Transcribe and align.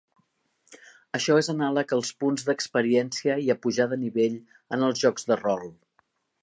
Això 1.17 1.35
és 1.41 1.49
anàleg 1.53 1.93
als 1.97 2.11
punts 2.23 2.47
d'experiència 2.47 3.37
i 3.49 3.53
a 3.55 3.59
pujar 3.67 3.89
de 3.93 4.01
nivell 4.07 4.43
en 4.79 4.89
els 4.91 5.05
jocs 5.07 5.31
de 5.33 5.41
rol. 5.45 5.67